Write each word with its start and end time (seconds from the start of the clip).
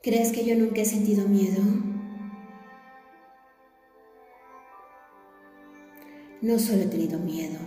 ¿Crees 0.00 0.30
que 0.30 0.44
yo 0.44 0.54
nunca 0.54 0.80
he 0.80 0.84
sentido 0.84 1.26
miedo? 1.26 1.60
No 6.40 6.56
solo 6.60 6.82
he 6.82 6.86
tenido 6.86 7.18
miedo, 7.18 7.58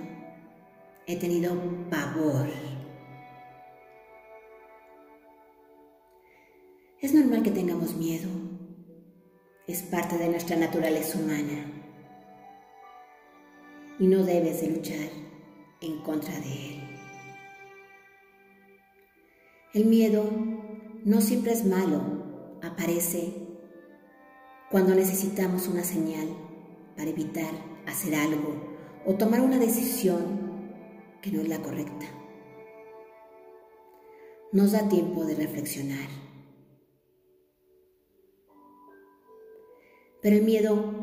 he 1.08 1.18
tenido 1.18 1.52
pavor. 1.90 2.48
Es 7.02 7.14
normal 7.14 7.44
que 7.44 7.52
tengamos 7.52 7.96
miedo. 7.96 8.30
Es 9.68 9.82
parte 9.82 10.18
de 10.18 10.30
nuestra 10.30 10.56
naturaleza 10.56 11.20
humana. 11.20 11.66
Y 14.00 14.08
no 14.08 14.24
debes 14.24 14.62
de 14.62 14.70
luchar 14.70 15.10
en 15.82 15.98
contra 16.04 16.40
de 16.40 16.70
él. 16.70 16.98
El 19.74 19.86
miedo 19.86 20.24
no 21.04 21.20
siempre 21.20 21.52
es 21.52 21.66
malo, 21.66 22.21
aparece 22.62 23.48
cuando 24.70 24.96
necesitamos 24.96 25.68
una 25.68 25.84
señal 25.84 26.28
para 26.96 27.10
evitar 27.10 27.52
hacer 27.86 28.16
algo 28.16 28.56
o 29.06 29.16
tomar 29.16 29.42
una 29.42 29.58
decisión 29.58 30.52
que 31.22 31.32
no 31.32 31.42
es 31.42 31.50
la 31.50 31.62
correcta. 31.62 32.06
Nos 34.52 34.72
da 34.72 34.88
tiempo 34.88 35.26
de 35.26 35.36
reflexionar. 35.36 36.10
Pero 40.22 40.36
el 40.36 40.44
miedo 40.44 41.02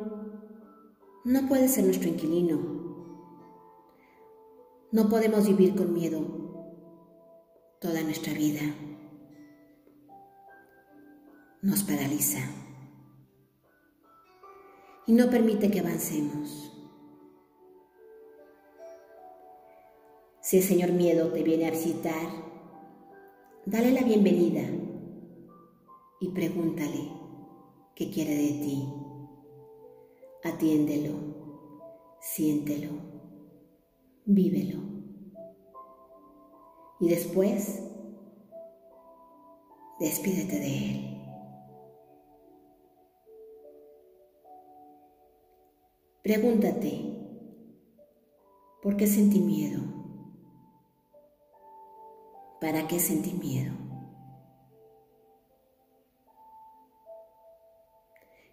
no 1.24 1.48
puede 1.48 1.68
ser 1.68 1.84
nuestro 1.84 2.09
inquilino. 2.09 2.78
No 4.93 5.09
podemos 5.09 5.46
vivir 5.46 5.74
con 5.74 5.93
miedo 5.93 6.24
toda 7.80 8.02
nuestra 8.02 8.32
vida. 8.32 8.60
Nos 11.60 11.82
paraliza 11.82 12.38
y 15.09 15.12
no 15.12 15.28
permite 15.28 15.73
que 15.73 15.80
avancemos. 15.80 16.73
Si 20.40 20.59
el 20.59 20.62
Señor 20.62 20.92
Miedo 20.92 21.32
te 21.32 21.42
viene 21.42 21.66
a 21.66 21.73
visitar, 21.73 22.28
dale 23.66 23.90
la 23.90 24.02
bienvenida 24.02 24.62
y 26.20 26.28
pregúntale 26.28 27.10
qué 27.96 28.09
quiere 28.09 28.37
de 28.37 28.48
ti. 28.65 28.88
Atiéndelo, 30.45 31.15
siéntelo, 32.20 32.90
vívelo 34.26 34.78
y 37.00 37.09
después 37.09 37.82
despídete 39.98 40.60
de 40.60 40.76
Él. 40.76 41.18
Pregúntate, 46.29 46.93
¿por 48.82 48.98
qué 48.98 49.07
sentí 49.07 49.40
miedo? 49.40 49.80
¿Para 52.60 52.87
qué 52.87 53.01
sentí 53.01 53.32
miedo? 53.32 53.73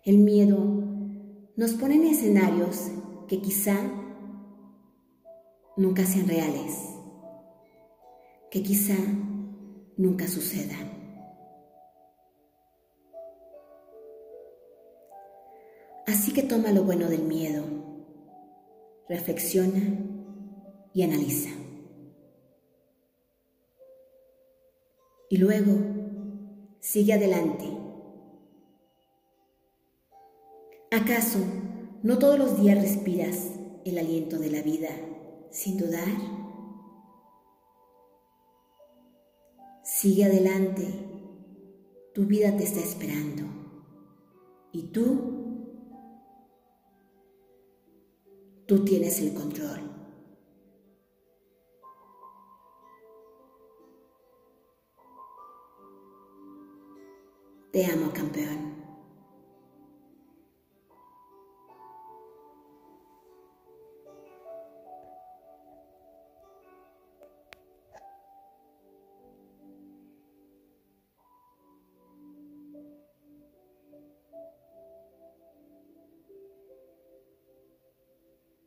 El 0.05 0.19
miedo 0.19 0.57
nos 1.57 1.73
pone 1.73 1.95
en 1.95 2.05
escenarios 2.05 2.91
que 3.27 3.41
quizá 3.41 3.75
nunca 5.75 6.05
sean 6.05 6.29
reales 6.29 6.95
que 8.51 8.63
quizá 8.63 8.95
nunca 9.97 10.29
sucedan. 10.29 10.94
Así 16.07 16.33
que 16.33 16.43
toma 16.43 16.71
lo 16.71 16.83
bueno 16.83 17.09
del 17.09 17.23
miedo, 17.23 17.63
reflexiona 19.09 19.81
y 20.93 21.01
analiza. 21.01 21.49
Y 25.29 25.37
luego 25.37 25.73
sigue 26.79 27.13
adelante. 27.13 27.65
¿Acaso 30.91 31.39
no 32.03 32.19
todos 32.19 32.37
los 32.37 32.61
días 32.61 32.79
respiras 32.79 33.51
el 33.83 33.97
aliento 33.97 34.37
de 34.37 34.51
la 34.51 34.61
vida 34.61 34.89
sin 35.49 35.77
dudar? 35.77 36.07
Sigue 39.83 40.25
adelante, 40.25 40.87
tu 42.13 42.25
vida 42.25 42.55
te 42.55 42.63
está 42.63 42.79
esperando. 42.79 43.43
Y 44.71 44.83
tú, 44.83 45.44
tú 48.65 48.83
tienes 48.83 49.19
el 49.19 49.33
control. 49.33 49.81
Te 57.71 57.85
amo, 57.85 58.11
campeón. 58.13 58.74